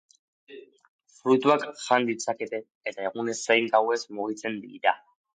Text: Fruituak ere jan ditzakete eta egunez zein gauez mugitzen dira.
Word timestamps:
Fruituak 1.17 1.65
ere 1.67 1.75
jan 1.87 2.07
ditzakete 2.07 2.59
eta 2.91 3.05
egunez 3.09 3.35
zein 3.41 3.67
gauez 3.75 3.99
mugitzen 4.21 4.57
dira. 4.65 4.95